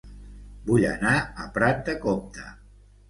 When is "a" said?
1.43-1.45